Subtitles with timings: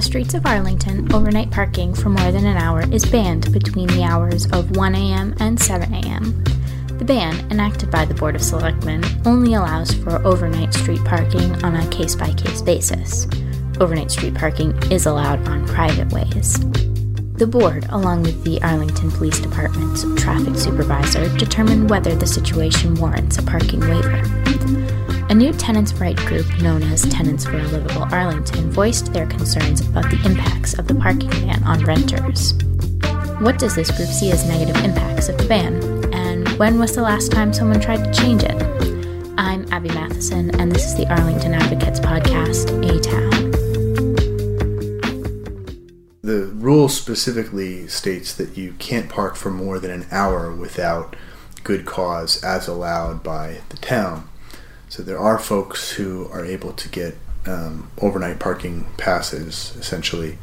[0.00, 4.02] the streets of Arlington, overnight parking for more than an hour is banned between the
[4.02, 5.34] hours of 1 a.m.
[5.40, 6.42] and 7 a.m.
[6.96, 11.76] The ban, enacted by the Board of Selectmen, only allows for overnight street parking on
[11.76, 13.26] a case by case basis.
[13.78, 16.58] Overnight street parking is allowed on private ways.
[17.34, 23.36] The board, along with the Arlington Police Department's traffic supervisor, determined whether the situation warrants
[23.36, 24.22] a parking waiver.
[25.30, 29.80] A new tenants' right group known as Tenants for a Livable Arlington voiced their concerns
[29.80, 32.54] about the impacts of the parking ban on renters.
[33.38, 36.12] What does this group see as negative impacts of the ban?
[36.12, 38.60] And when was the last time someone tried to change it?
[39.38, 43.52] I'm Abby Matheson, and this is the Arlington Advocates Podcast, A Town.
[46.22, 51.14] The rule specifically states that you can't park for more than an hour without
[51.62, 54.26] good cause as allowed by the town.
[54.90, 60.36] So there are folks who are able to get um, overnight parking passes, essentially,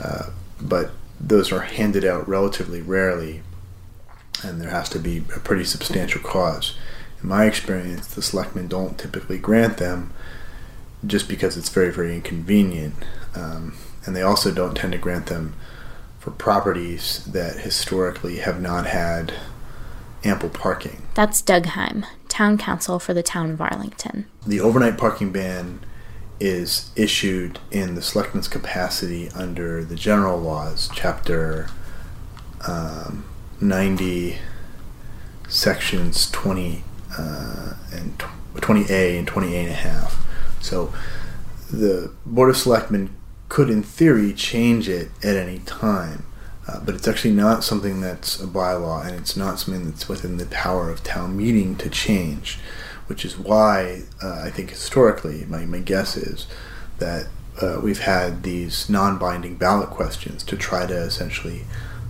[0.00, 3.42] uh, but those are handed out relatively rarely,
[4.44, 6.76] and there has to be a pretty substantial cause.
[7.20, 10.14] In my experience, the selectmen don't typically grant them
[11.04, 12.94] just because it's very, very inconvenient.
[13.34, 15.54] Um, and they also don't tend to grant them
[16.20, 19.34] for properties that historically have not had
[20.22, 21.02] ample parking.
[21.14, 22.06] That's Doug Heim,
[22.40, 24.24] town counsel for the town of Arlington.
[24.46, 25.80] The overnight parking ban
[26.40, 31.68] is issued in the selectman's capacity under the general laws, chapter
[32.66, 33.26] um,
[33.60, 34.38] 90,
[35.48, 36.82] sections 20
[37.18, 38.18] uh, and
[38.54, 40.26] 20A and 20A and a half.
[40.62, 40.94] So
[41.70, 43.14] the Board of Selectmen
[43.50, 46.24] could, in theory, change it at any time.
[46.68, 50.36] Uh, but it's actually not something that's a bylaw, and it's not something that's within
[50.36, 52.58] the power of town meeting to change,
[53.06, 56.46] which is why uh, I think historically, my, my guess is
[56.98, 57.26] that
[57.60, 61.64] uh, we've had these non binding ballot questions to try to essentially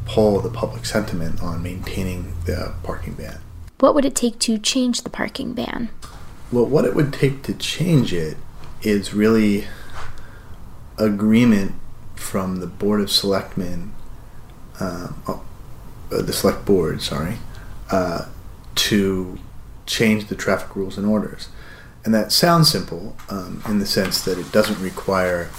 [0.05, 3.41] poll the public sentiment on maintaining the parking ban.
[3.78, 5.88] What would it take to change the parking ban?
[6.53, 8.37] Well, what it would take to change it
[8.82, 9.67] is really
[10.99, 11.75] agreement
[12.17, 13.93] from the Board of Selectmen,
[14.81, 15.43] uh, oh,
[16.11, 17.37] uh, the Select Board, sorry,
[17.91, 18.27] uh,
[18.75, 19.39] to
[19.87, 21.49] change the traffic rules and orders.
[22.05, 25.51] And that sounds simple um, in the sense that it doesn't require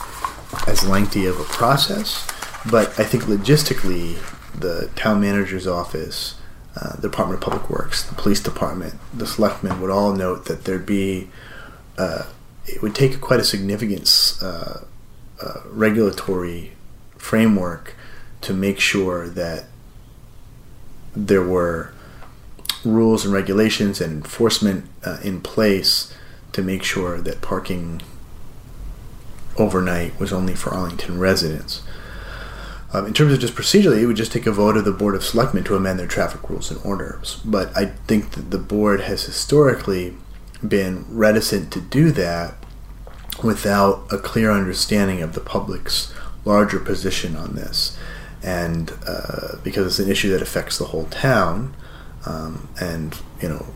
[0.68, 2.28] as lengthy of a process,
[2.70, 4.18] but I think logistically,
[4.58, 6.36] the town manager's office,
[6.76, 10.66] uh, the Department of Public Works, the police department, the selectmen would all note that
[10.66, 11.30] there'd be,
[11.98, 12.24] uh,
[12.66, 14.80] it would take quite a significant uh,
[15.42, 16.74] uh, regulatory
[17.18, 17.96] framework
[18.41, 19.66] to make sure that
[21.16, 21.94] there were
[22.84, 26.13] rules and regulations and enforcement uh, in place
[26.52, 28.02] to make sure that parking
[29.57, 31.84] overnight was only for Arlington residents.
[32.94, 35.16] Um, in terms of just procedurally, it would just take a vote of the Board
[35.16, 37.40] of Selectmen to amend their traffic rules and orders.
[37.46, 40.16] But I think that the board has historically
[40.68, 42.56] been reticent to do that
[43.44, 46.13] without a clear understanding of the public's
[46.44, 47.97] larger position on this.
[48.44, 51.75] And uh, because it's an issue that affects the whole town,
[52.25, 53.68] um, and you know,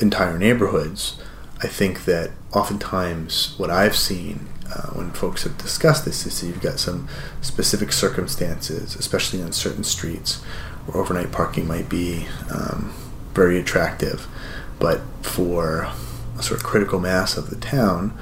[0.00, 1.20] entire neighborhoods,
[1.62, 6.46] I think that oftentimes what I've seen uh, when folks have discussed this is that
[6.46, 7.08] you've got some
[7.40, 10.42] specific circumstances, especially on certain streets,
[10.86, 12.92] where overnight parking might be um,
[13.34, 14.26] very attractive,
[14.78, 15.90] but for
[16.38, 18.16] a sort of critical mass of the town,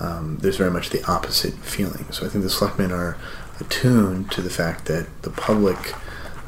[0.00, 2.10] um, there's very much the opposite feeling.
[2.10, 3.16] So I think the selectmen are
[3.62, 5.94] attuned to the fact that the public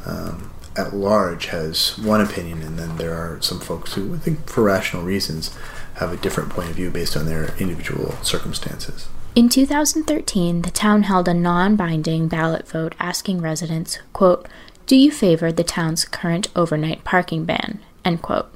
[0.06, 4.48] um, at large has one opinion, and then there are some folks who I think,
[4.48, 5.56] for rational reasons,
[5.94, 9.08] have a different point of view based on their individual circumstances.
[9.34, 14.47] In 2013, the town held a non binding ballot vote asking residents, quote,
[14.86, 17.80] Do you favor the town's current overnight parking ban?
[18.04, 18.53] End quote.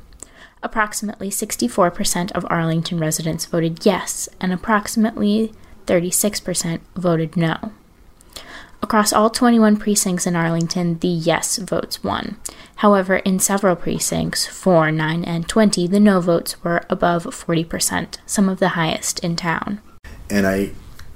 [0.62, 5.52] Approximately 64% of Arlington residents voted yes, and approximately
[5.86, 7.72] 36% voted no.
[8.88, 12.38] Across all 21 precincts in Arlington, the yes votes won.
[12.76, 18.48] However, in several precincts, 4, 9, and 20, the no votes were above 40%, some
[18.48, 19.82] of the highest in town.
[20.30, 20.70] And I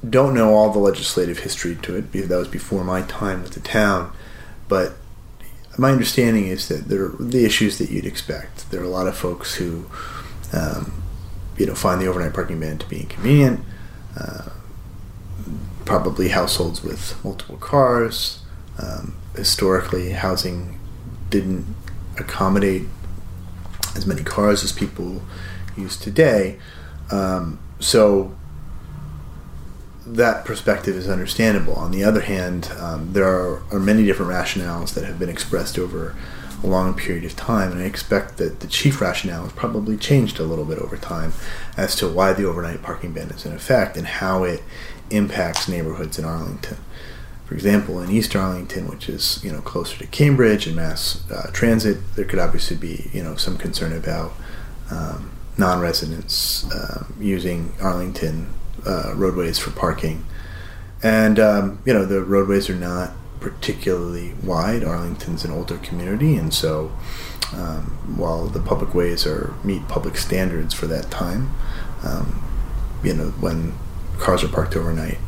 [0.06, 3.52] don't know all the legislative history to it, because that was before my time with
[3.52, 4.12] the town,
[4.68, 4.92] but
[5.78, 8.70] my understanding is that there are the issues that you'd expect.
[8.70, 9.86] There are a lot of folks who,
[10.52, 11.02] um,
[11.56, 13.64] you know, find the overnight parking ban to be inconvenient.
[14.14, 14.50] Uh,
[15.84, 18.40] probably households with multiple cars.
[18.78, 20.78] Um, historically, housing
[21.30, 21.66] didn't
[22.18, 22.82] accommodate
[23.96, 25.22] as many cars as people
[25.76, 26.58] use today.
[27.10, 28.34] Um, so
[30.06, 31.74] that perspective is understandable.
[31.74, 35.78] On the other hand, um, there are, are many different rationales that have been expressed
[35.78, 36.16] over
[36.62, 40.38] a long period of time, and I expect that the chief rationale has probably changed
[40.38, 41.32] a little bit over time
[41.76, 44.62] as to why the overnight parking ban is in effect and how it
[45.12, 46.78] impacts neighborhoods in Arlington.
[47.46, 51.50] For example, in East Arlington, which is you know closer to Cambridge and mass uh,
[51.52, 54.32] transit, there could obviously be you know some concern about
[54.90, 58.48] um, non-residents uh, using Arlington
[58.86, 60.24] uh, roadways for parking,
[61.02, 64.82] and um, you know the roadways are not particularly wide.
[64.82, 66.90] Arlington's an older community, and so
[67.52, 71.50] um, while the public ways are meet public standards for that time,
[72.02, 72.42] um,
[73.04, 73.74] you know when
[74.22, 75.18] cars are parked overnight,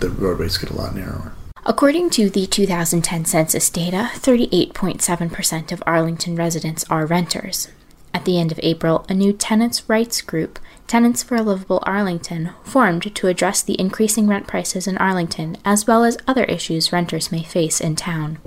[0.00, 1.32] the roadways get a lot narrower.
[1.64, 7.68] According to the 2010 census data, 38.7% of Arlington residents are renters.
[8.12, 12.50] At the end of April, a new tenants' rights group, Tenants for a Livable Arlington,
[12.62, 17.32] formed to address the increasing rent prices in Arlington, as well as other issues renters
[17.32, 18.38] may face in town.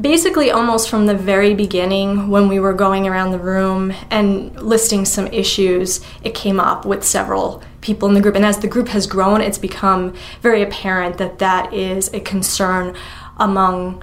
[0.00, 5.04] Basically, almost from the very beginning, when we were going around the room and listing
[5.04, 8.34] some issues, it came up with several people in the group.
[8.34, 12.96] And as the group has grown, it's become very apparent that that is a concern
[13.38, 14.02] among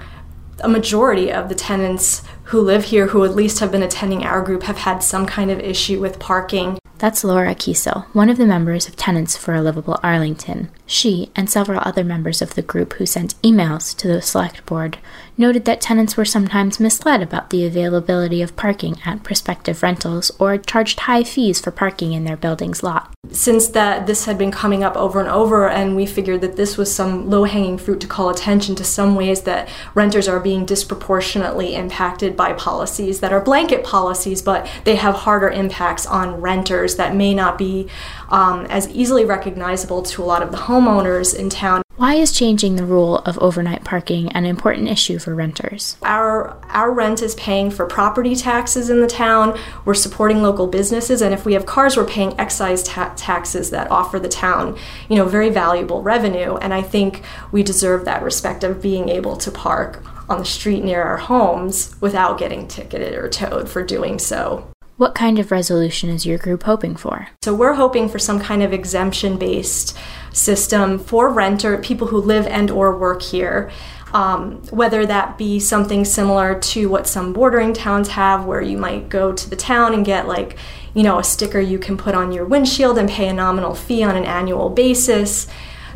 [0.60, 4.42] a majority of the tenants who live here who at least have been attending our
[4.42, 6.78] group have had some kind of issue with parking.
[6.98, 10.68] That's Laura Kiesel, one of the members of Tenants for a Livable Arlington.
[10.84, 14.98] She and several other members of the group who sent emails to the select board
[15.36, 20.58] noted that tenants were sometimes misled about the availability of parking at prospective rentals or
[20.58, 23.12] charged high fees for parking in their building's lot.
[23.30, 26.76] Since that this had been coming up over and over and we figured that this
[26.76, 31.74] was some low-hanging fruit to call attention to some ways that renters are being disproportionately
[31.74, 37.14] impacted by policies that are blanket policies but they have harder impacts on renters that
[37.14, 37.88] may not be
[38.28, 41.82] um, as easily recognizable to a lot of the homeowners in town.
[41.98, 45.96] Why is changing the rule of overnight parking an important issue for renters?
[46.04, 49.58] Our our rent is paying for property taxes in the town.
[49.84, 53.90] We're supporting local businesses, and if we have cars, we're paying excise ta- taxes that
[53.90, 56.56] offer the town, you know, very valuable revenue.
[56.58, 60.84] And I think we deserve that respect of being able to park on the street
[60.84, 64.70] near our homes without getting ticketed or towed for doing so.
[64.98, 67.28] What kind of resolution is your group hoping for?
[67.44, 69.96] So we're hoping for some kind of exemption-based
[70.32, 73.70] system for renter people who live and or work here.
[74.12, 79.08] Um, whether that be something similar to what some bordering towns have, where you might
[79.08, 80.58] go to the town and get like,
[80.94, 84.02] you know, a sticker you can put on your windshield and pay a nominal fee
[84.02, 85.46] on an annual basis.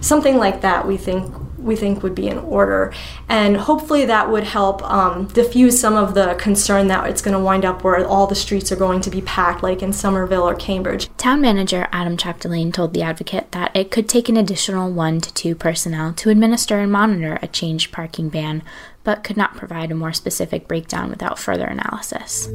[0.00, 2.93] Something like that, we think we think would be in order.
[3.29, 7.43] And hopefully that would help um, diffuse some of the concern that it's going to
[7.43, 10.55] wind up where all the streets are going to be packed, like in Somerville or
[10.55, 11.09] Cambridge.
[11.17, 15.32] Town manager Adam Chapdelaine told The Advocate that it could take an additional one to
[15.35, 18.62] two personnel to administer and monitor a changed parking ban,
[19.05, 22.47] but could not provide a more specific breakdown without further analysis.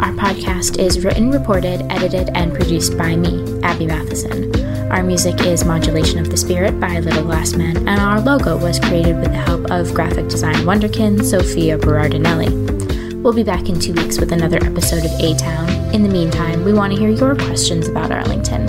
[0.00, 4.63] Our podcast is written, reported, edited, and produced by me, Abby Matheson.
[4.94, 8.78] Our music is Modulation of the Spirit by Little Glass Man, and our logo was
[8.78, 13.20] created with the help of graphic design wonderkin Sophia Berardinelli.
[13.20, 15.68] We'll be back in two weeks with another episode of A Town.
[15.92, 18.68] In the meantime, we want to hear your questions about Arlington.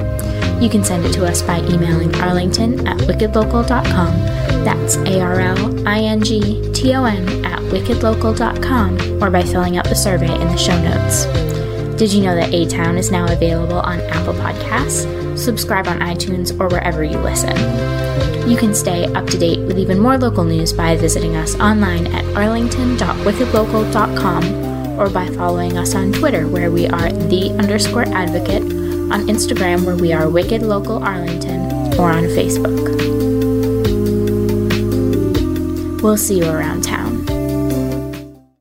[0.60, 4.20] You can send it to us by emailing arlington at wickedlocal.com.
[4.66, 9.78] That's A R L I N G T O N at wickedlocal.com or by filling
[9.78, 11.55] out the survey in the show notes.
[11.98, 15.38] Did you know that A Town is now available on Apple Podcasts?
[15.38, 17.56] Subscribe on iTunes or wherever you listen.
[18.50, 22.08] You can stay up to date with even more local news by visiting us online
[22.08, 29.28] at arlington.wickedlocal.com or by following us on Twitter, where we are the underscore advocate, on
[29.28, 31.62] Instagram, where we are Wicked Local Arlington,
[31.98, 32.92] or on Facebook.
[36.02, 37.05] We'll see you around town.